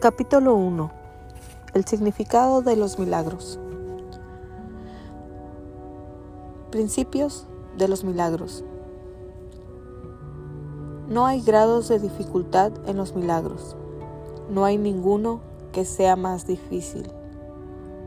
Capítulo 0.00 0.54
1. 0.54 0.92
El 1.74 1.84
significado 1.84 2.62
de 2.62 2.76
los 2.76 3.00
milagros. 3.00 3.58
Principios 6.70 7.48
de 7.76 7.88
los 7.88 8.04
milagros. 8.04 8.62
No 11.08 11.26
hay 11.26 11.40
grados 11.40 11.88
de 11.88 11.98
dificultad 11.98 12.70
en 12.86 12.96
los 12.96 13.16
milagros. 13.16 13.76
No 14.48 14.64
hay 14.64 14.78
ninguno 14.78 15.40
que 15.72 15.84
sea 15.84 16.14
más 16.14 16.46
difícil 16.46 17.10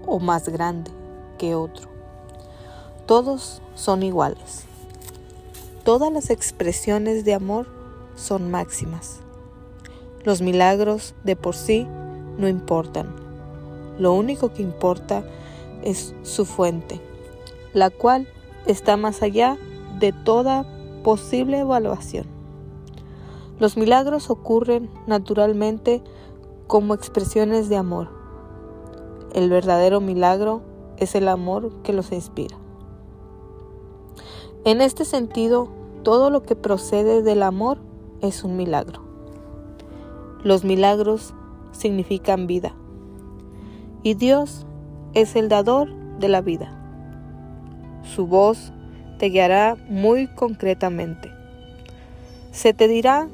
o 0.07 0.19
más 0.19 0.47
grande 0.47 0.91
que 1.37 1.55
otro. 1.55 1.89
Todos 3.05 3.61
son 3.75 4.03
iguales. 4.03 4.63
Todas 5.83 6.09
las 6.13 6.29
expresiones 6.29 7.25
de 7.25 7.33
amor 7.33 7.67
son 8.15 8.49
máximas. 8.49 9.19
Los 10.23 10.41
milagros 10.41 11.15
de 11.23 11.35
por 11.35 11.55
sí 11.55 11.87
no 12.37 12.47
importan. 12.47 13.07
Lo 13.97 14.13
único 14.13 14.53
que 14.53 14.61
importa 14.61 15.23
es 15.83 16.13
su 16.21 16.45
fuente, 16.45 17.01
la 17.73 17.89
cual 17.89 18.27
está 18.67 18.97
más 18.97 19.23
allá 19.23 19.57
de 19.99 20.13
toda 20.13 20.65
posible 21.03 21.59
evaluación. 21.59 22.25
Los 23.59 23.77
milagros 23.77 24.29
ocurren 24.29 24.89
naturalmente 25.07 26.03
como 26.67 26.93
expresiones 26.93 27.67
de 27.69 27.77
amor. 27.77 28.09
El 29.33 29.49
verdadero 29.49 30.01
milagro 30.01 30.61
es 30.97 31.15
el 31.15 31.27
amor 31.27 31.71
que 31.83 31.93
los 31.93 32.11
inspira. 32.11 32.57
En 34.65 34.81
este 34.81 35.03
sentido, 35.03 35.69
todo 36.03 36.29
lo 36.29 36.43
que 36.43 36.55
procede 36.55 37.23
del 37.23 37.41
amor 37.41 37.79
es 38.21 38.43
un 38.43 38.55
milagro. 38.55 39.10
Los 40.43 40.63
milagros 40.63 41.33
significan 41.71 42.47
vida. 42.47 42.73
Y 44.01 44.15
Dios 44.15 44.65
es 45.13 45.35
el 45.35 45.49
dador 45.49 45.93
de 46.19 46.29
la 46.29 46.41
vida. 46.41 46.71
Su 48.03 48.25
voz 48.25 48.73
te 49.19 49.27
guiará 49.27 49.77
muy 49.87 50.27
concretamente. 50.27 51.31
Se 52.51 52.73
te 52.73 52.87
dirá 52.87 53.27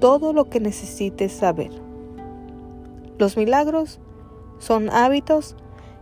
todo 0.00 0.32
lo 0.32 0.48
que 0.48 0.60
necesites 0.60 1.32
saber. 1.32 1.72
Los 3.18 3.36
milagros 3.36 3.98
son 4.58 4.90
hábitos 4.90 5.56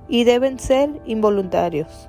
y 0.08 0.24
deben 0.24 0.58
ser 0.58 1.00
involuntarios. 1.06 2.08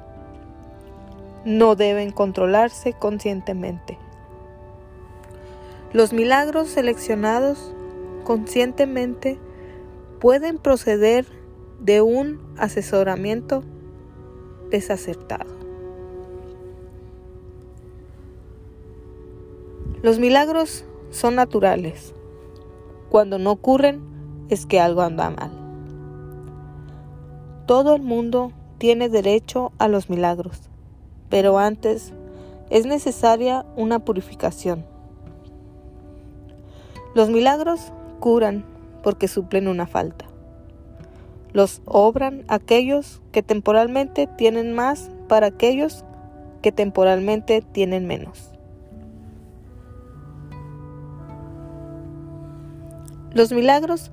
No 1.46 1.76
deben 1.76 2.12
controlarse 2.12 2.92
conscientemente. 2.92 3.98
Los 5.94 6.12
milagros 6.12 6.70
seleccionados 6.70 7.74
conscientemente 8.24 9.40
pueden 10.20 10.58
proceder 10.58 11.26
de 11.80 12.02
un 12.02 12.40
asesoramiento 12.58 13.64
desacertado. 14.70 15.52
Los 20.02 20.20
milagros 20.20 20.86
son 21.12 21.36
naturales. 21.36 22.14
Cuando 23.10 23.38
no 23.38 23.52
ocurren 23.52 24.02
es 24.50 24.66
que 24.66 24.80
algo 24.80 25.02
anda 25.02 25.30
mal. 25.30 25.52
Todo 27.68 27.96
el 27.96 28.02
mundo 28.02 28.52
tiene 28.78 29.08
derecho 29.08 29.72
a 29.78 29.88
los 29.88 30.10
milagros, 30.10 30.70
pero 31.30 31.58
antes 31.58 32.12
es 32.70 32.86
necesaria 32.86 33.66
una 33.78 34.00
purificación. 34.00 34.86
Los 37.16 37.30
milagros 37.30 37.94
curan 38.24 38.64
porque 39.04 39.28
suplen 39.28 39.68
una 39.68 39.86
falta. 39.86 40.24
Los 41.52 41.82
obran 41.84 42.46
aquellos 42.48 43.22
que 43.34 43.44
temporalmente 43.44 44.28
tienen 44.28 44.72
más 44.72 45.12
para 45.28 45.48
aquellos 45.48 46.06
que 46.62 46.72
temporalmente 46.72 47.62
tienen 47.62 48.08
menos. 48.08 48.54
Los 53.34 53.52
milagros 53.52 54.10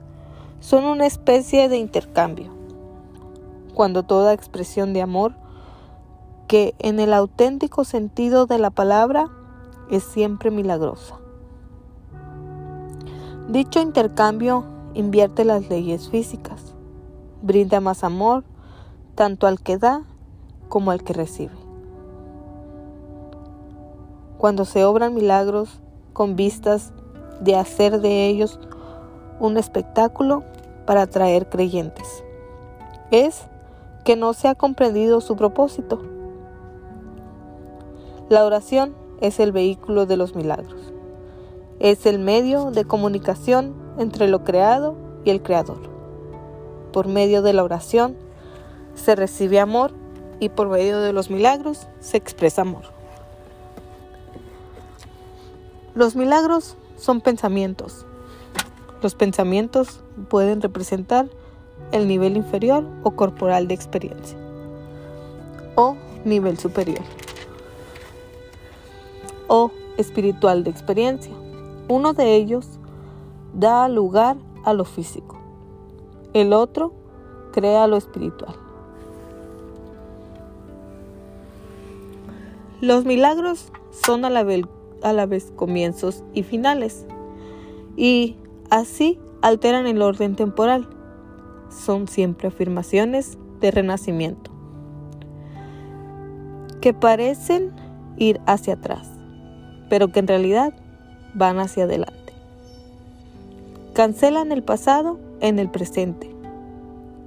son 0.59 0.87
una 0.87 1.06
especie 1.06 1.69
de 1.69 1.76
intercambio, 1.76 2.50
cuando 3.75 4.03
toda 4.03 4.32
expresión 4.32 4.93
de 4.93 5.03
amor, 5.03 5.37
que 6.49 6.75
en 6.81 6.99
el 6.99 7.15
auténtico 7.15 7.84
sentido 7.84 8.47
de 8.47 8.59
la 8.59 8.70
palabra 8.70 9.28
es 9.88 10.03
siempre 10.03 10.50
milagrosa. 10.50 11.19
Dicho 13.50 13.81
intercambio 13.81 14.65
invierte 14.94 15.44
las 15.44 15.69
leyes 15.69 16.09
físicas, 16.09 16.72
brinda 17.43 17.81
más 17.81 18.05
amor 18.05 18.44
tanto 19.16 19.49
al 19.49 19.61
que 19.61 19.77
da 19.77 20.05
como 20.69 20.93
al 20.93 21.03
que 21.03 21.15
recibe. 21.15 21.56
Cuando 24.38 24.65
se 24.65 24.84
obran 24.84 25.16
milagros 25.16 25.81
con 26.12 26.37
vistas 26.37 26.93
de 27.41 27.56
hacer 27.56 28.00
de 28.00 28.28
ellos 28.28 28.61
un 29.41 29.56
espectáculo 29.56 30.44
para 30.87 31.03
atraer 31.03 31.49
creyentes, 31.49 32.22
es 33.11 33.49
que 34.05 34.15
no 34.15 34.32
se 34.32 34.47
ha 34.47 34.55
comprendido 34.55 35.21
su 35.21 35.34
propósito. 35.34 36.00
La 38.28 38.44
oración 38.44 38.94
es 39.21 39.41
el 39.41 39.50
vehículo 39.50 40.06
de 40.06 40.17
los 40.17 40.37
milagros. 40.37 41.00
Es 41.80 42.06
el 42.06 42.18
medio 42.18 42.70
de 42.70 42.84
comunicación 42.84 43.74
entre 43.98 44.28
lo 44.28 44.44
creado 44.44 44.96
y 45.24 45.30
el 45.30 45.42
creador. 45.42 45.80
Por 46.92 47.08
medio 47.08 47.42
de 47.42 47.52
la 47.52 47.64
oración 47.64 48.16
se 48.94 49.16
recibe 49.16 49.60
amor 49.60 49.92
y 50.40 50.50
por 50.50 50.69
medio 50.69 51.00
de 51.00 51.12
los 51.12 51.30
milagros 51.30 51.88
se 52.00 52.16
expresa 52.16 52.62
amor. 52.62 52.84
Los 55.94 56.16
milagros 56.16 56.76
son 56.96 57.20
pensamientos. 57.20 58.06
Los 59.02 59.14
pensamientos 59.14 60.00
pueden 60.28 60.60
representar 60.60 61.28
el 61.92 62.06
nivel 62.06 62.36
inferior 62.36 62.84
o 63.02 63.12
corporal 63.12 63.66
de 63.69 63.74
experiencia 63.74 64.38
o 65.74 65.96
nivel 66.24 66.58
superior 66.58 67.02
o 69.48 69.72
espiritual 69.96 70.62
de 70.62 70.70
experiencia. 70.70 71.39
Uno 71.90 72.12
de 72.12 72.36
ellos 72.36 72.78
da 73.52 73.88
lugar 73.88 74.36
a 74.62 74.74
lo 74.74 74.84
físico, 74.84 75.36
el 76.32 76.52
otro 76.52 76.92
crea 77.50 77.88
lo 77.88 77.96
espiritual. 77.96 78.54
Los 82.80 83.04
milagros 83.04 83.72
son 83.90 84.24
a 84.24 84.30
la, 84.30 84.44
vez, 84.44 84.66
a 85.02 85.12
la 85.12 85.26
vez 85.26 85.52
comienzos 85.56 86.22
y 86.32 86.44
finales, 86.44 87.06
y 87.96 88.36
así 88.70 89.18
alteran 89.42 89.88
el 89.88 90.00
orden 90.00 90.36
temporal. 90.36 90.88
Son 91.70 92.06
siempre 92.06 92.46
afirmaciones 92.46 93.36
de 93.58 93.72
renacimiento, 93.72 94.52
que 96.80 96.94
parecen 96.94 97.72
ir 98.16 98.40
hacia 98.46 98.74
atrás, 98.74 99.10
pero 99.88 100.12
que 100.12 100.20
en 100.20 100.28
realidad 100.28 100.72
van 101.34 101.58
hacia 101.58 101.84
adelante. 101.84 102.32
Cancelan 103.94 104.52
el 104.52 104.62
pasado 104.62 105.18
en 105.41 105.58
el 105.58 105.70
presente 105.70 106.30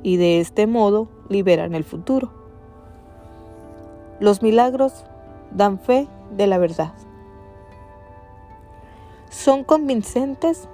y 0.02 0.18
de 0.18 0.40
este 0.40 0.68
modo 0.68 1.08
liberan 1.30 1.76
el 1.76 1.84
futuro. 1.84 2.32
Los 4.20 4.42
milagros 4.42 5.06
dan 5.52 5.80
fe 5.80 6.08
de 6.36 6.48
la 6.48 6.58
verdad. 6.58 6.94
Son 9.30 9.64
convincentes 9.64 10.68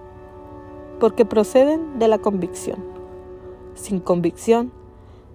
porque 0.99 1.25
proceden 1.25 1.99
de 1.99 2.07
la 2.07 2.19
convicción. 2.19 2.83
Sin 3.75 3.99
convicción 3.99 4.71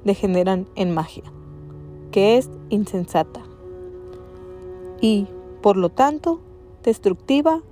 degeneran 0.04 0.66
en 0.76 0.92
magia, 0.92 1.24
que 2.10 2.36
es 2.36 2.50
insensata 2.68 3.40
y, 5.00 5.26
por 5.62 5.76
lo 5.76 5.88
tanto, 5.88 6.40
destructiva 6.82 7.62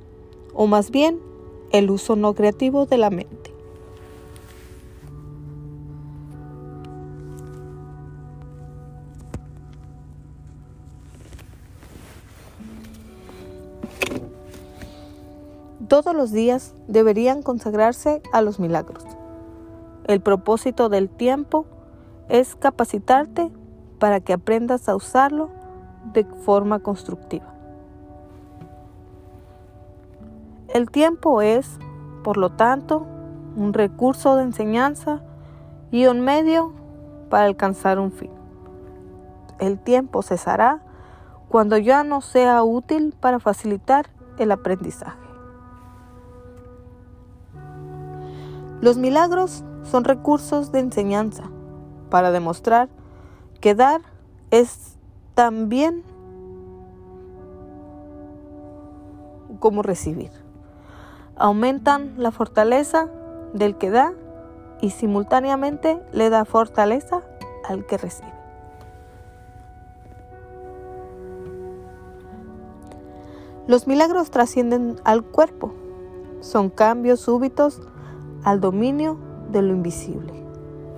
o 0.54 0.66
más 0.66 0.90
bien 0.90 1.18
el 1.72 1.90
uso 1.90 2.16
no 2.16 2.34
creativo 2.34 2.86
de 2.86 2.98
la 2.98 3.10
mente. 3.10 3.52
Todos 15.88 16.14
los 16.14 16.32
días 16.32 16.74
deberían 16.88 17.42
consagrarse 17.42 18.22
a 18.32 18.40
los 18.40 18.58
milagros. 18.58 19.04
El 20.06 20.22
propósito 20.22 20.88
del 20.88 21.10
tiempo 21.10 21.66
es 22.30 22.56
capacitarte 22.56 23.50
para 23.98 24.20
que 24.20 24.32
aprendas 24.32 24.88
a 24.88 24.96
usarlo 24.96 25.50
de 26.14 26.24
forma 26.24 26.78
constructiva. 26.78 27.51
El 30.72 30.90
tiempo 30.90 31.42
es, 31.42 31.78
por 32.24 32.38
lo 32.38 32.52
tanto, 32.52 33.06
un 33.56 33.74
recurso 33.74 34.36
de 34.36 34.44
enseñanza 34.44 35.20
y 35.90 36.06
un 36.06 36.22
medio 36.22 36.72
para 37.28 37.44
alcanzar 37.44 37.98
un 37.98 38.10
fin. 38.10 38.30
El 39.58 39.78
tiempo 39.78 40.22
cesará 40.22 40.80
cuando 41.50 41.76
ya 41.76 42.04
no 42.04 42.22
sea 42.22 42.62
útil 42.64 43.14
para 43.20 43.38
facilitar 43.38 44.06
el 44.38 44.50
aprendizaje. 44.50 45.18
Los 48.80 48.96
milagros 48.96 49.64
son 49.82 50.04
recursos 50.04 50.72
de 50.72 50.80
enseñanza 50.80 51.44
para 52.08 52.30
demostrar 52.30 52.88
que 53.60 53.74
dar 53.74 54.00
es 54.50 54.96
también 55.34 56.02
como 59.60 59.82
recibir. 59.82 60.41
Aumentan 61.42 62.14
la 62.18 62.30
fortaleza 62.30 63.08
del 63.52 63.76
que 63.76 63.90
da 63.90 64.12
y 64.80 64.90
simultáneamente 64.90 66.00
le 66.12 66.30
da 66.30 66.44
fortaleza 66.44 67.22
al 67.68 67.84
que 67.84 67.98
recibe. 67.98 68.32
Los 73.66 73.88
milagros 73.88 74.30
trascienden 74.30 75.00
al 75.02 75.24
cuerpo. 75.24 75.72
Son 76.38 76.70
cambios 76.70 77.18
súbitos 77.18 77.80
al 78.44 78.60
dominio 78.60 79.18
de 79.50 79.62
lo 79.62 79.72
invisible, 79.72 80.34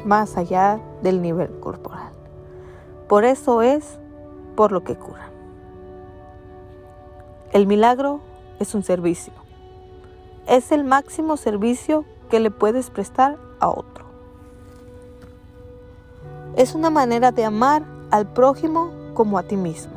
más 0.04 0.36
allá 0.36 0.78
del 1.02 1.22
nivel 1.22 1.58
corporal. 1.58 2.12
Por 3.08 3.24
eso 3.24 3.62
es 3.62 3.98
por 4.56 4.72
lo 4.72 4.84
que 4.84 4.94
cura. 4.94 5.30
El 7.50 7.66
milagro 7.66 8.20
es 8.60 8.74
un 8.74 8.82
servicio. 8.82 9.43
Es 10.46 10.72
el 10.72 10.84
máximo 10.84 11.36
servicio 11.36 12.04
que 12.30 12.40
le 12.40 12.50
puedes 12.50 12.90
prestar 12.90 13.38
a 13.60 13.68
otro. 13.68 14.04
Es 16.56 16.74
una 16.74 16.90
manera 16.90 17.32
de 17.32 17.44
amar 17.44 17.82
al 18.10 18.32
prójimo 18.32 18.92
como 19.14 19.38
a 19.38 19.42
ti 19.44 19.56
mismo, 19.56 19.94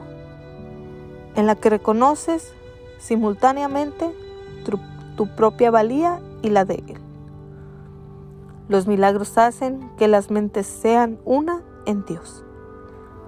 en 1.36 1.46
la 1.48 1.56
que 1.56 1.70
reconoces 1.70 2.54
simultáneamente 2.98 4.16
tu, 5.16 5.28
propia 5.36 5.72
valía 5.72 6.20
y 6.42 6.50
la 6.50 6.66
de 6.66 6.76
él. 6.88 7.00
Los 8.70 8.88
milagros 8.88 9.38
hacen 9.38 9.92
que 9.98 10.08
las 10.08 10.30
mentes 10.30 10.68
sean 10.68 11.20
una 11.26 11.64
en 11.86 12.06
Dios. 12.06 12.44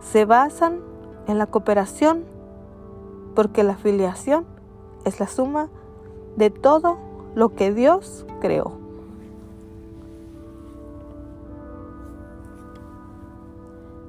Se 0.01 0.25
basan 0.25 0.81
en 1.27 1.38
la 1.38 1.48
cooperación 1.48 2.24
porque 3.36 3.63
la 3.63 3.75
filiación 3.75 4.45
es 5.06 5.19
la 5.19 5.27
suma 5.27 5.69
de 6.36 6.50
todo 6.50 7.08
lo 7.35 7.55
que 7.55 7.73
Dios 7.73 8.25
creó. 8.41 8.73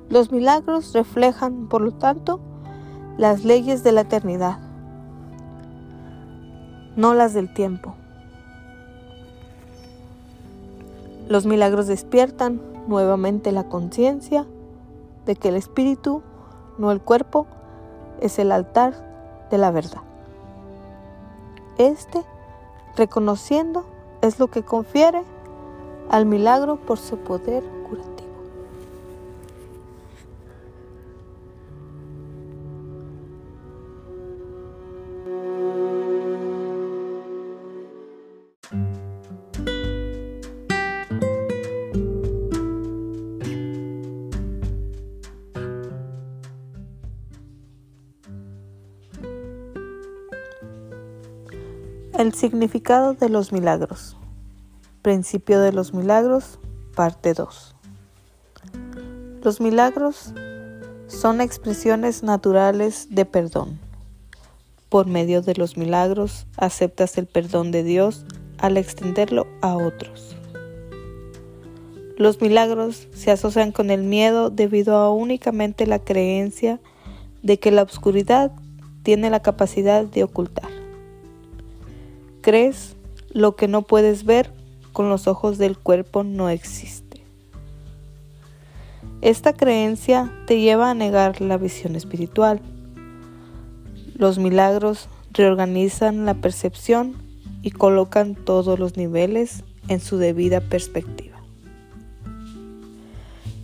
Los 0.09 0.33
milagros 0.33 0.93
reflejan, 0.93 1.69
por 1.69 1.83
lo 1.83 1.93
tanto, 1.93 2.41
las 3.17 3.45
leyes 3.45 3.85
de 3.85 3.93
la 3.93 4.01
eternidad, 4.03 4.59
no 6.97 7.15
las 7.15 7.33
del 7.33 7.53
tiempo. 7.55 7.95
Los 11.29 11.47
milagros 11.47 11.87
despiertan 11.87 12.61
nuevamente 12.89 13.53
la 13.53 13.65
conciencia 13.65 14.47
de 15.27 15.37
que 15.37 15.51
el 15.51 15.57
espíritu, 15.57 16.23
no 16.79 16.91
el 16.91 17.01
cuerpo, 17.01 17.47
es 18.21 18.41
el 18.41 18.51
altar 18.51 18.95
de 19.49 19.59
la 19.59 19.71
verdad. 19.71 20.03
Este, 21.79 22.25
reconociendo, 22.97 23.85
es 24.23 24.39
lo 24.39 24.49
que 24.49 24.63
confiere 24.63 25.23
al 26.11 26.27
milagro 26.27 26.77
por 26.77 26.99
su 26.99 27.19
poder 27.19 27.63
El 52.21 52.35
significado 52.35 53.15
de 53.15 53.31
los 53.31 53.51
milagros. 53.51 54.15
Principio 55.01 55.59
de 55.59 55.73
los 55.73 55.95
milagros, 55.95 56.59
parte 56.95 57.33
2. 57.33 57.75
Los 59.43 59.59
milagros 59.63 60.35
son 61.07 61.41
expresiones 61.41 62.23
naturales 62.23 63.07
de 63.09 63.25
perdón. 63.25 63.81
Por 64.91 65.07
medio 65.07 65.41
de 65.41 65.55
los 65.55 65.79
milagros 65.79 66.47
aceptas 66.59 67.17
el 67.17 67.25
perdón 67.25 67.71
de 67.71 67.85
Dios 67.85 68.27
al 68.59 68.77
extenderlo 68.77 69.47
a 69.63 69.79
otros. 69.79 70.37
Los 72.19 72.43
milagros 72.43 73.09
se 73.15 73.31
asocian 73.31 73.73
con 73.73 73.91
el 73.91 74.03
miedo 74.03 74.51
debido 74.51 74.97
a 74.97 75.11
únicamente 75.11 75.87
la 75.87 76.01
creencia 76.01 76.81
de 77.43 77.59
que 77.59 77.71
la 77.71 77.83
oscuridad 77.83 78.53
tiene 79.05 79.31
la 79.31 79.41
capacidad 79.41 80.05
de 80.05 80.25
ocultar. 80.25 80.80
Crees 82.41 82.97
lo 83.33 83.55
que 83.55 83.69
no 83.69 83.83
puedes 83.83 84.25
ver 84.25 84.51
con 84.93 85.09
los 85.09 85.29
ojos 85.29 85.59
del 85.59 85.77
cuerpo 85.77 86.25
no 86.25 86.49
existe. 86.49 87.23
Esta 89.21 89.53
creencia 89.53 90.33
te 90.47 90.61
lleva 90.61 90.91
a 90.91 90.95
negar 90.95 91.41
la 91.43 91.59
visión 91.59 91.97
espiritual. 91.97 92.61
Los 94.15 94.39
milagros 94.39 95.09
reorganizan 95.33 96.25
la 96.25 96.35
percepción 96.35 97.15
y 97.63 97.71
colocan 97.71 98.35
todos 98.35 98.79
los 98.79 98.97
niveles 98.97 99.63
en 99.89 100.01
su 100.01 100.17
debida 100.17 100.61
perspectiva. 100.61 101.39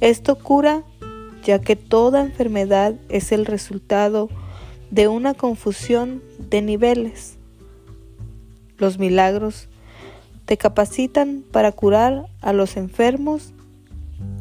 Esto 0.00 0.36
cura 0.36 0.84
ya 1.42 1.60
que 1.60 1.76
toda 1.76 2.22
enfermedad 2.22 2.94
es 3.08 3.32
el 3.32 3.46
resultado 3.46 4.28
de 4.90 5.08
una 5.08 5.32
confusión 5.32 6.22
de 6.50 6.60
niveles 6.60 7.35
los 8.78 8.98
milagros 8.98 9.68
te 10.44 10.56
capacitan 10.56 11.44
para 11.50 11.72
curar 11.72 12.26
a 12.40 12.52
los 12.52 12.76
enfermos 12.76 13.52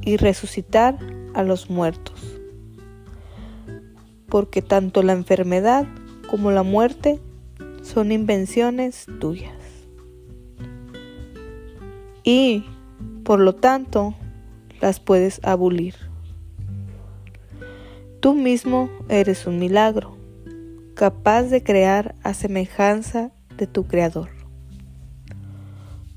y 0.02 0.18
resucitar 0.18 0.98
a 1.34 1.44
los 1.44 1.70
muertos. 1.70 2.40
Porque 4.30 4.62
tanto 4.62 5.04
la 5.04 5.14
enfermedad 5.14 5.88
como 6.30 6.52
la 6.52 6.64
muerte 6.64 7.20
son 7.82 8.12
invenciones 8.12 9.06
tuyas. 9.20 9.54
Y, 12.24 12.66
por 13.24 13.40
lo 13.40 13.54
tanto, 13.54 14.16
las 14.82 15.00
puedes 15.00 15.40
abolir. 15.44 15.96
Tú 18.20 18.34
mismo 18.34 18.90
eres 19.08 19.46
un 19.46 19.60
milagro, 19.60 20.18
capaz 20.96 21.44
de 21.44 21.62
crear 21.62 22.16
a 22.24 22.34
semejanza 22.34 23.32
de 23.58 23.68
tu 23.68 23.86
Creador. 23.86 24.30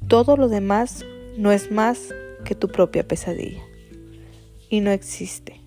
Todo 0.09 0.37
lo 0.37 0.49
demás 0.49 1.05
no 1.37 1.53
es 1.53 1.71
más 1.71 2.15
que 2.45 2.55
tu 2.55 2.69
propia 2.69 3.07
pesadilla 3.07 3.63
y 4.71 4.81
no 4.81 4.91
existe. 4.91 5.61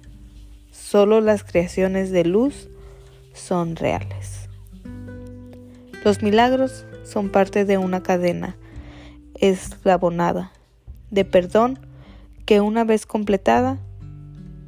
Solo 0.72 1.22
las 1.22 1.44
creaciones 1.44 2.12
de 2.12 2.26
luz 2.26 2.70
son 3.34 3.76
reales. 3.76 4.50
Los 6.04 6.24
milagros 6.24 6.86
son 7.04 7.30
parte 7.30 7.66
de 7.66 7.78
una 7.78 8.02
cadena 8.02 8.58
eslabonada 9.36 10.52
de 11.12 11.26
perdón 11.26 11.80
que 12.46 12.62
una 12.62 12.84
vez 12.84 13.06
completada 13.06 13.78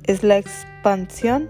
es 0.03 0.24
la 0.24 0.38
expansión 0.38 1.50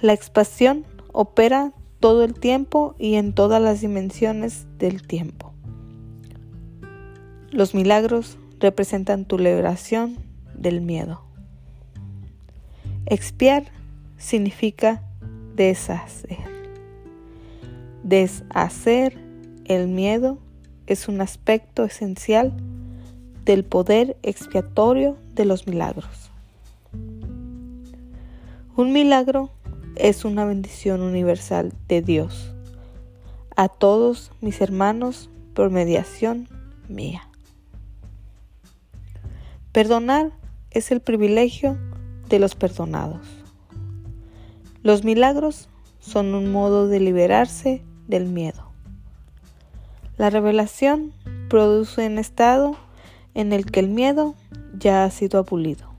la 0.00 0.14
expansión 0.14 0.86
opera 1.12 1.72
todo 2.00 2.24
el 2.24 2.34
tiempo 2.34 2.94
y 2.98 3.14
en 3.14 3.34
todas 3.34 3.60
las 3.60 3.80
dimensiones 3.80 4.66
del 4.78 5.06
tiempo. 5.06 5.52
Los 7.50 7.74
milagros 7.74 8.38
representan 8.58 9.24
tu 9.24 9.38
liberación 9.38 10.16
del 10.54 10.80
miedo. 10.80 11.22
Expiar 13.06 13.64
significa 14.16 15.02
deshacer. 15.56 16.38
Deshacer 18.02 19.18
el 19.64 19.88
miedo 19.88 20.38
es 20.86 21.08
un 21.08 21.20
aspecto 21.20 21.84
esencial 21.84 22.52
del 23.44 23.64
poder 23.64 24.16
expiatorio 24.22 25.16
de 25.34 25.44
los 25.44 25.66
milagros. 25.66 26.30
Un 28.76 28.92
milagro 28.92 29.50
es 29.96 30.24
una 30.24 30.44
bendición 30.44 31.02
universal 31.02 31.72
de 31.88 32.02
Dios. 32.02 32.54
A 33.56 33.68
todos 33.68 34.32
mis 34.40 34.60
hermanos 34.60 35.30
por 35.54 35.70
mediación 35.70 36.48
mía. 36.88 37.28
Perdonar 39.72 40.32
es 40.70 40.90
el 40.90 41.00
privilegio 41.00 41.78
de 42.28 42.38
los 42.38 42.54
perdonados. 42.54 43.26
Los 44.82 45.04
milagros 45.04 45.68
son 46.00 46.34
un 46.34 46.50
modo 46.50 46.88
de 46.88 47.00
liberarse 47.00 47.82
del 48.08 48.26
miedo. 48.26 48.70
La 50.16 50.30
revelación 50.30 51.12
produce 51.48 52.06
un 52.06 52.18
estado 52.18 52.76
en 53.34 53.52
el 53.52 53.66
que 53.66 53.80
el 53.80 53.88
miedo 53.88 54.34
ya 54.78 55.04
ha 55.04 55.10
sido 55.10 55.38
abolido. 55.38 55.90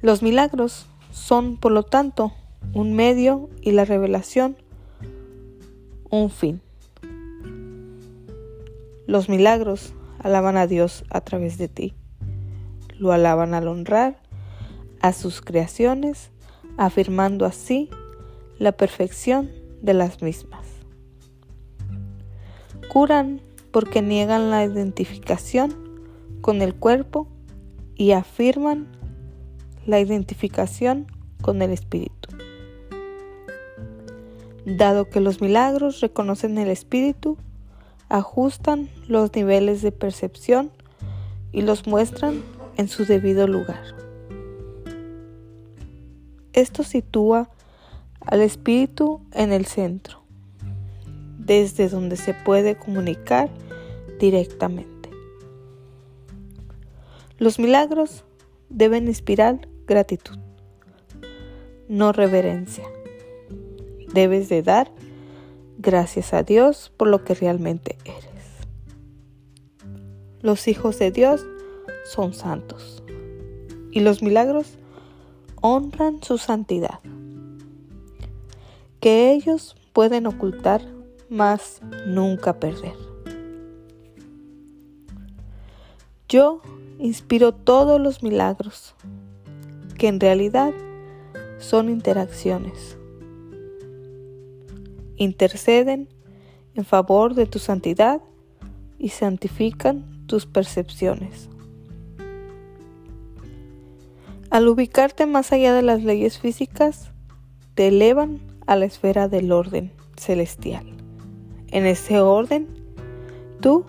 Los 0.00 0.22
milagros 0.22 0.86
son, 1.16 1.56
por 1.56 1.72
lo 1.72 1.82
tanto, 1.82 2.32
un 2.74 2.92
medio 2.92 3.48
y 3.62 3.72
la 3.72 3.86
revelación 3.86 4.58
un 6.10 6.28
fin. 6.30 6.60
Los 9.06 9.28
milagros 9.28 9.94
alaban 10.18 10.58
a 10.58 10.66
Dios 10.66 11.04
a 11.10 11.22
través 11.22 11.56
de 11.56 11.68
ti. 11.68 11.94
Lo 12.98 13.12
alaban 13.12 13.54
al 13.54 13.66
honrar 13.66 14.20
a 15.00 15.12
sus 15.14 15.40
creaciones, 15.40 16.30
afirmando 16.76 17.46
así 17.46 17.88
la 18.58 18.72
perfección 18.72 19.50
de 19.80 19.94
las 19.94 20.20
mismas. 20.22 20.66
Curan 22.92 23.40
porque 23.70 24.02
niegan 24.02 24.50
la 24.50 24.64
identificación 24.64 25.74
con 26.42 26.60
el 26.60 26.74
cuerpo 26.74 27.26
y 27.94 28.12
afirman 28.12 28.86
la 29.86 30.00
identificación 30.00 31.06
con 31.40 31.62
el 31.62 31.70
espíritu. 31.70 32.28
Dado 34.64 35.08
que 35.08 35.20
los 35.20 35.40
milagros 35.40 36.00
reconocen 36.00 36.58
el 36.58 36.68
espíritu, 36.68 37.36
ajustan 38.08 38.88
los 39.06 39.34
niveles 39.34 39.80
de 39.80 39.92
percepción 39.92 40.70
y 41.52 41.62
los 41.62 41.86
muestran 41.86 42.42
en 42.76 42.88
su 42.88 43.04
debido 43.04 43.46
lugar. 43.46 43.82
Esto 46.52 46.82
sitúa 46.82 47.48
al 48.20 48.40
espíritu 48.40 49.20
en 49.32 49.52
el 49.52 49.66
centro, 49.66 50.22
desde 51.38 51.88
donde 51.88 52.16
se 52.16 52.34
puede 52.34 52.76
comunicar 52.76 53.50
directamente. 54.18 55.10
Los 57.38 57.58
milagros 57.58 58.24
deben 58.68 59.06
inspirar 59.06 59.68
gratitud, 59.86 60.38
no 61.88 62.12
reverencia. 62.12 62.84
Debes 64.12 64.48
de 64.48 64.62
dar 64.62 64.90
gracias 65.78 66.32
a 66.32 66.42
Dios 66.42 66.92
por 66.96 67.08
lo 67.08 67.24
que 67.24 67.34
realmente 67.34 67.96
eres. 68.04 68.26
Los 70.40 70.68
hijos 70.68 70.98
de 70.98 71.10
Dios 71.10 71.46
son 72.04 72.34
santos 72.34 73.02
y 73.90 74.00
los 74.00 74.22
milagros 74.22 74.78
honran 75.60 76.22
su 76.22 76.38
santidad, 76.38 77.00
que 79.00 79.32
ellos 79.32 79.76
pueden 79.92 80.26
ocultar, 80.26 80.82
mas 81.28 81.80
nunca 82.06 82.60
perder. 82.60 82.94
Yo 86.28 86.60
inspiro 86.98 87.52
todos 87.54 88.00
los 88.00 88.22
milagros, 88.22 88.94
que 89.96 90.08
en 90.08 90.20
realidad 90.20 90.72
son 91.58 91.88
interacciones. 91.88 92.98
Interceden 95.16 96.08
en 96.74 96.84
favor 96.84 97.34
de 97.34 97.46
tu 97.46 97.58
santidad 97.58 98.20
y 98.98 99.08
santifican 99.08 100.26
tus 100.26 100.46
percepciones. 100.46 101.48
Al 104.50 104.68
ubicarte 104.68 105.26
más 105.26 105.52
allá 105.52 105.74
de 105.74 105.82
las 105.82 106.02
leyes 106.02 106.38
físicas, 106.38 107.10
te 107.74 107.88
elevan 107.88 108.40
a 108.66 108.76
la 108.76 108.84
esfera 108.84 109.28
del 109.28 109.52
orden 109.52 109.92
celestial. 110.16 110.86
En 111.68 111.84
ese 111.84 112.20
orden, 112.20 112.66
tú 113.60 113.84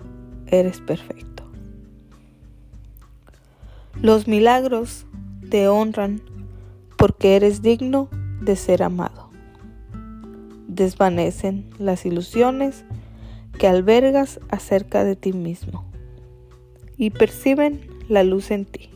eres 0.46 0.80
perfecto. 0.80 1.44
Los 4.00 4.28
milagros 4.28 5.06
te 5.48 5.68
honran 5.68 6.20
porque 6.96 7.36
eres 7.36 7.62
digno 7.62 8.08
de 8.40 8.56
ser 8.56 8.82
amado. 8.82 9.30
Desvanecen 10.66 11.70
las 11.78 12.04
ilusiones 12.06 12.84
que 13.58 13.66
albergas 13.66 14.40
acerca 14.50 15.04
de 15.04 15.16
ti 15.16 15.32
mismo 15.32 15.84
y 16.96 17.10
perciben 17.10 17.80
la 18.08 18.22
luz 18.24 18.50
en 18.50 18.64
ti. 18.64 18.90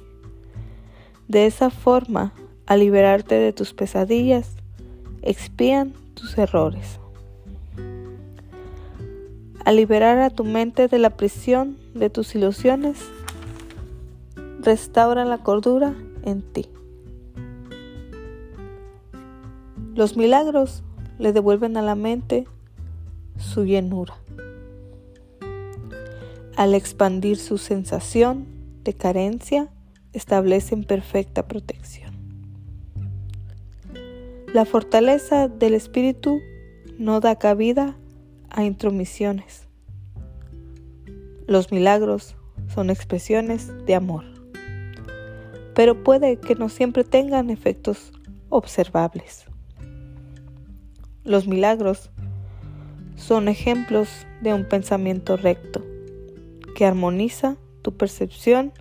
De 1.29 1.47
esa 1.47 1.71
forma, 1.71 2.33
al 2.67 2.81
liberarte 2.81 3.37
de 3.37 3.53
tus 3.53 3.73
pesadillas, 3.73 4.57
expían 5.23 5.95
tus 6.15 6.37
errores. 6.37 6.99
Al 9.65 9.77
liberar 9.77 10.19
a 10.19 10.31
tu 10.31 10.45
mente 10.45 10.89
de 10.89 10.99
la 10.99 11.11
prisión 11.11 11.79
de 11.95 12.11
tus 12.11 12.35
ilusiones, 12.35 12.99
restaura 14.61 15.25
la 15.25 15.39
cordura 15.39 15.95
en 16.23 16.43
ti. 16.43 16.69
Los 19.95 20.17
milagros 20.17 20.83
le 21.19 21.33
devuelven 21.33 21.77
a 21.77 21.83
la 21.83 21.95
mente 21.95 22.47
su 23.37 23.65
llenura. 23.65 24.15
Al 26.57 26.75
expandir 26.75 27.39
su 27.39 27.59
sensación 27.59 28.47
de 28.85 28.95
carencia, 28.95 29.69
establecen 30.13 30.85
perfecta 30.85 31.47
protección. 31.47 32.13
La 34.53 34.65
fortaleza 34.65 35.49
del 35.49 35.75
espíritu 35.75 36.41
no 36.99 37.21
da 37.21 37.37
cabida 37.37 37.97
a 38.51 38.65
intromisiones. 38.65 39.67
Los 41.47 41.73
milagros 41.73 42.37
son 42.69 42.91
expresiones 42.91 43.71
de 43.87 43.95
amor, 43.95 44.25
pero 45.75 46.03
puede 46.03 46.39
que 46.39 46.55
no 46.55 46.69
siempre 46.69 47.05
tengan 47.05 47.51
efectos 47.51 48.13
observables. 48.49 49.47
Los 51.25 51.47
milagros 51.47 52.11
son 53.17 53.49
ejemplos 53.49 54.09
de 54.41 54.53
un 54.53 54.69
pensamiento 54.69 55.37
recto 55.37 55.83
que 56.75 56.85
armoniza 56.85 57.57
tu 57.83 57.97
percepción 57.97 58.73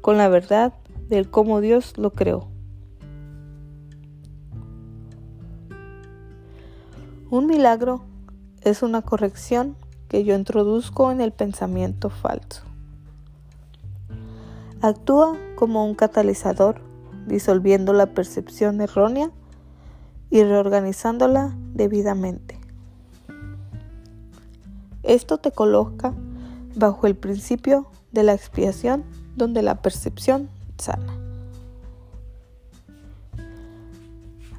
con 0.00 0.16
la 0.16 0.28
verdad 0.28 0.72
del 1.08 1.30
cómo 1.30 1.60
Dios 1.60 1.98
lo 1.98 2.12
creó. 2.12 2.48
Un 7.30 7.46
milagro 7.46 8.04
es 8.62 8.82
una 8.82 9.02
corrección 9.02 9.76
que 10.08 10.24
yo 10.24 10.34
introduzco 10.34 11.12
en 11.12 11.20
el 11.20 11.32
pensamiento 11.32 12.08
falso. 12.08 12.67
Actúa 14.80 15.36
como 15.56 15.84
un 15.84 15.96
catalizador, 15.96 16.80
disolviendo 17.26 17.92
la 17.92 18.06
percepción 18.06 18.80
errónea 18.80 19.32
y 20.30 20.44
reorganizándola 20.44 21.52
debidamente. 21.74 22.60
Esto 25.02 25.38
te 25.38 25.50
coloca 25.50 26.14
bajo 26.76 27.08
el 27.08 27.16
principio 27.16 27.86
de 28.12 28.22
la 28.22 28.34
expiación 28.34 29.04
donde 29.36 29.62
la 29.62 29.82
percepción 29.82 30.48
sana. 30.78 31.12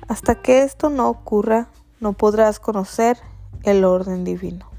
Hasta 0.10 0.42
que 0.42 0.64
esto 0.64 0.90
no 0.90 1.08
ocurra, 1.08 1.70
no 2.02 2.12
podrás 2.12 2.60
conocer 2.60 3.18
el 3.64 3.86
orden 3.86 4.26
divino. 4.26 4.70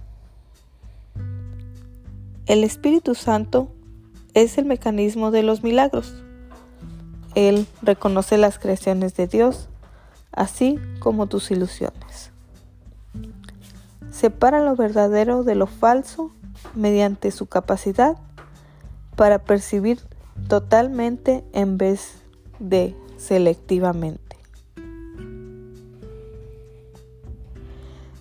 El 2.47 2.65
Espíritu 2.65 3.15
Santo 3.15 3.69
es 4.35 4.59
el 4.59 4.65
mecanismo 4.65 5.31
de 5.31 5.43
los 5.43 5.63
milagros. 5.63 6.15
Él 7.35 7.67
reconoce 7.83 8.39
las 8.39 8.59
creaciones 8.59 9.15
de 9.15 9.27
Dios, 9.27 9.69
así 10.33 10.79
como 10.99 11.27
tus 11.27 11.51
ilusiones. 11.51 12.33
Separa 14.11 14.61
lo 14.61 14.75
verdadero 14.77 15.45
de 15.45 15.55
lo 15.55 15.67
falso 15.67 16.33
mediante 16.75 17.31
su 17.31 17.47
capacidad 17.47 18.17
para 19.17 19.39
percibir 19.41 20.01
totalmente 20.49 21.45
en 21.53 21.79
vez 21.79 22.23
de 22.59 22.97
selectivamente. 23.17 24.37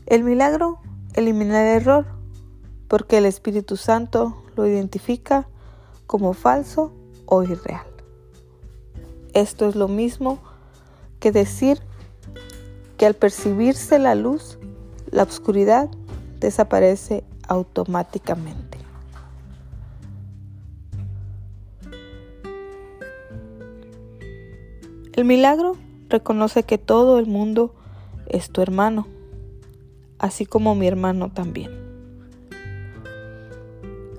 El 0.06 0.24
milagro 0.24 0.80
elimina 1.14 1.62
el 1.62 1.82
error 1.82 2.06
porque 2.88 3.20
el 3.20 3.26
Espíritu 3.26 3.78
Santo 3.78 4.44
lo 4.56 4.66
identifica 4.66 5.48
como 6.10 6.34
falso 6.34 6.92
o 7.28 7.44
irreal. 7.44 7.86
Esto 9.36 9.70
es 9.70 9.76
lo 9.76 9.88
mismo 9.88 10.40
que 11.20 11.32
decir 11.32 11.80
que 12.98 13.06
al 13.06 13.14
percibirse 13.14 14.00
la 14.00 14.16
luz, 14.16 14.58
la 15.12 15.22
oscuridad 15.22 15.88
desaparece 16.40 17.24
automáticamente. 17.48 18.80
El 25.14 25.26
milagro 25.26 25.78
reconoce 26.10 26.64
que 26.64 26.80
todo 26.80 27.20
el 27.20 27.28
mundo 27.28 27.76
es 28.26 28.50
tu 28.50 28.64
hermano, 28.64 29.06
así 30.18 30.48
como 30.48 30.74
mi 30.74 30.88
hermano 30.88 31.30
también. 31.32 31.70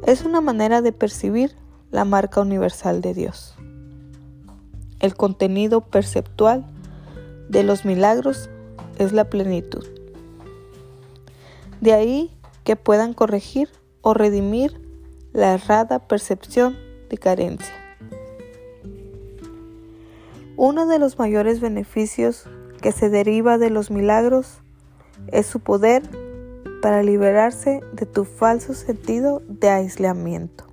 Es 0.07 0.25
una 0.25 0.41
manera 0.41 0.83
de 0.83 0.93
percibir 0.93 1.59
la 1.91 2.05
marca 2.05 2.41
universal 2.41 3.01
de 3.01 3.15
Dios. 3.15 3.55
El 5.01 5.15
contenido 5.15 5.81
perceptual 5.81 6.65
de 7.49 7.65
los 7.65 7.85
milagros 7.85 8.51
es 8.99 9.13
la 9.13 9.31
plenitud. 9.31 9.87
De 11.81 11.93
ahí 11.93 12.31
que 12.65 12.77
puedan 12.77 13.15
corregir 13.15 13.69
o 14.03 14.15
redimir 14.15 14.81
la 15.33 15.55
errada 15.55 16.01
percepción 16.01 16.77
de 17.09 17.19
carencia. 17.19 17.75
Uno 20.57 20.87
de 20.87 20.99
los 20.99 21.19
mayores 21.19 21.61
beneficios 21.61 22.45
que 22.83 22.93
se 22.93 23.09
deriva 23.09 23.59
de 23.59 23.71
los 23.71 23.91
milagros 23.91 24.59
es 25.29 25.47
su 25.47 25.61
poder 25.61 26.03
para 26.83 27.03
liberarse 27.03 27.81
de 27.93 28.07
tu 28.07 28.25
falso 28.25 28.75
sentido 28.75 29.43
de 29.49 29.71
aislamiento, 29.71 30.67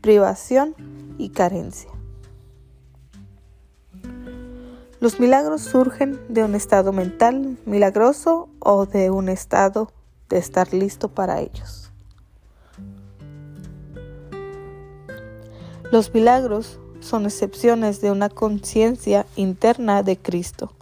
privación 0.00 0.74
y 1.18 1.30
carencia. 1.30 1.90
Los 5.00 5.18
milagros 5.18 5.62
surgen 5.62 6.20
de 6.28 6.44
un 6.44 6.54
estado 6.54 6.92
mental 6.92 7.58
milagroso 7.64 8.48
o 8.58 8.84
de 8.86 9.10
un 9.10 9.28
estado 9.28 9.92
de 10.28 10.38
estar 10.38 10.72
listo 10.74 11.08
para 11.08 11.40
ellos. 11.40 11.90
Los 15.90 16.14
milagros 16.14 16.78
son 17.00 17.24
excepciones 17.24 18.00
de 18.00 18.10
una 18.10 18.28
conciencia 18.28 19.26
interna 19.36 20.02
de 20.02 20.18
Cristo 20.18 20.72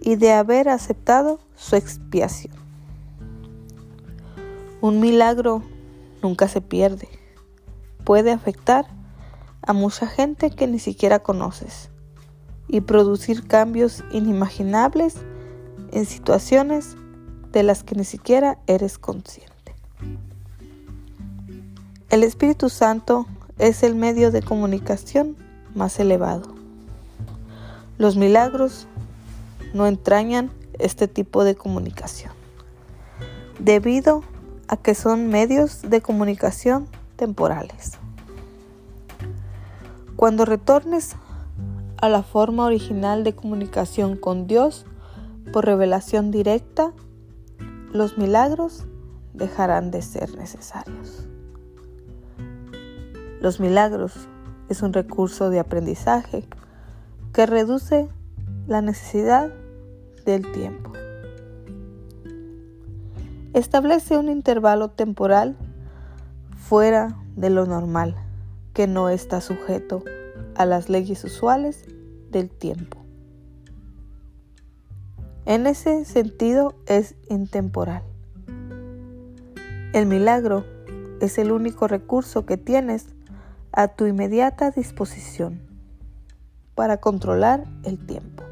y 0.00 0.16
de 0.16 0.32
haber 0.32 0.68
aceptado 0.68 1.38
su 1.54 1.76
expiación. 1.76 2.54
Un 4.80 5.00
milagro 5.00 5.62
nunca 6.22 6.48
se 6.48 6.60
pierde. 6.60 7.08
Puede 8.04 8.32
afectar 8.32 8.86
a 9.62 9.72
mucha 9.72 10.06
gente 10.06 10.50
que 10.50 10.66
ni 10.66 10.78
siquiera 10.78 11.20
conoces 11.20 11.90
y 12.68 12.82
producir 12.82 13.46
cambios 13.46 14.04
inimaginables 14.12 15.16
en 15.92 16.06
situaciones 16.06 16.96
de 17.52 17.62
las 17.62 17.82
que 17.82 17.94
ni 17.94 18.04
siquiera 18.04 18.58
eres 18.66 18.98
consciente. 18.98 19.74
El 22.10 22.22
Espíritu 22.22 22.68
Santo 22.68 23.26
es 23.58 23.82
el 23.82 23.94
medio 23.94 24.30
de 24.30 24.42
comunicación 24.42 25.36
más 25.74 25.98
elevado. 25.98 26.54
Los 27.96 28.16
milagros 28.16 28.86
no 29.72 29.86
entrañan 29.86 30.50
este 30.78 31.08
tipo 31.08 31.44
de 31.44 31.54
comunicación, 31.54 32.32
debido 33.58 34.22
a 34.68 34.76
que 34.76 34.94
son 34.94 35.28
medios 35.28 35.82
de 35.82 36.00
comunicación 36.00 36.88
temporales. 37.16 37.98
Cuando 40.16 40.44
retornes 40.44 41.16
a 42.00 42.08
la 42.08 42.22
forma 42.22 42.66
original 42.66 43.24
de 43.24 43.34
comunicación 43.34 44.16
con 44.16 44.46
Dios 44.46 44.86
por 45.52 45.64
revelación 45.64 46.30
directa, 46.30 46.92
los 47.92 48.18
milagros 48.18 48.86
dejarán 49.32 49.90
de 49.90 50.02
ser 50.02 50.36
necesarios. 50.36 51.26
Los 53.40 53.60
milagros 53.60 54.28
es 54.68 54.82
un 54.82 54.92
recurso 54.92 55.50
de 55.50 55.60
aprendizaje 55.60 56.44
que 57.32 57.46
reduce 57.46 58.08
la 58.66 58.80
necesidad 58.80 59.50
del 60.24 60.50
tiempo. 60.52 60.92
Establece 63.52 64.16
un 64.16 64.28
intervalo 64.28 64.88
temporal 64.88 65.56
fuera 66.68 67.18
de 67.36 67.50
lo 67.50 67.66
normal 67.66 68.16
que 68.72 68.86
no 68.86 69.10
está 69.10 69.42
sujeto 69.42 70.02
a 70.54 70.64
las 70.64 70.88
leyes 70.88 71.22
usuales 71.24 71.84
del 72.30 72.48
tiempo. 72.48 73.04
En 75.44 75.66
ese 75.66 76.06
sentido 76.06 76.74
es 76.86 77.16
intemporal. 77.28 78.02
El 79.92 80.06
milagro 80.06 80.64
es 81.20 81.36
el 81.36 81.52
único 81.52 81.86
recurso 81.86 82.46
que 82.46 82.56
tienes 82.56 83.08
a 83.70 83.88
tu 83.88 84.06
inmediata 84.06 84.70
disposición 84.70 85.60
para 86.74 86.96
controlar 86.96 87.64
el 87.84 88.04
tiempo. 88.06 88.42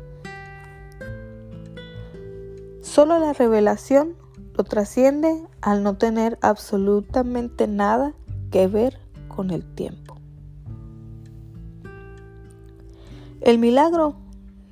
Solo 2.83 3.19
la 3.19 3.33
revelación 3.33 4.22
lo 4.57 4.65
trasciende 4.65 5.47
al 5.61 5.83
no 5.83 5.97
tener 5.97 6.39
absolutamente 6.43 7.67
nada 7.67 8.15
que 8.51 8.67
ver 8.67 8.99
con 9.29 9.51
el 9.51 9.65
tiempo. 9.65 10.17
El 13.41 13.59
milagro 13.59 14.15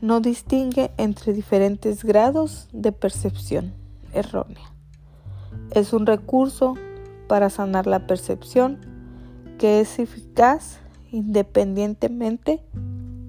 no 0.00 0.20
distingue 0.20 0.92
entre 0.96 1.32
diferentes 1.32 2.04
grados 2.04 2.68
de 2.72 2.92
percepción 2.92 3.74
errónea. 4.12 4.72
Es 5.72 5.92
un 5.92 6.06
recurso 6.06 6.74
para 7.28 7.50
sanar 7.50 7.86
la 7.86 8.06
percepción 8.06 8.78
que 9.58 9.80
es 9.80 9.98
eficaz 9.98 10.78
independientemente 11.10 12.64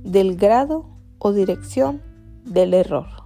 del 0.03 0.35
grado 0.35 0.85
o 1.19 1.33
dirección 1.33 2.01
del 2.45 2.73
error. 2.73 3.20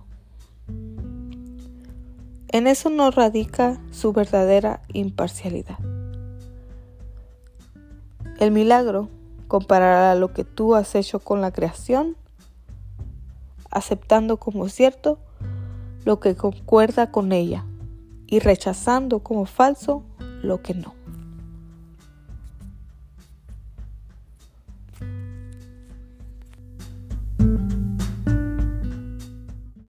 En 2.55 2.67
eso 2.67 2.89
no 2.89 3.11
radica 3.11 3.81
su 3.91 4.13
verdadera 4.13 4.79
imparcialidad. 4.93 5.77
El 8.39 8.51
milagro 8.51 9.09
comparará 9.49 10.15
lo 10.15 10.31
que 10.31 10.45
tú 10.45 10.73
has 10.73 10.95
hecho 10.95 11.19
con 11.19 11.41
la 11.41 11.51
creación, 11.51 12.15
aceptando 13.71 14.37
como 14.37 14.69
cierto 14.69 15.19
lo 16.05 16.21
que 16.21 16.37
concuerda 16.37 17.11
con 17.11 17.33
ella 17.33 17.65
y 18.25 18.39
rechazando 18.39 19.19
como 19.19 19.45
falso 19.45 20.03
lo 20.41 20.61
que 20.61 20.75
no. 20.75 20.93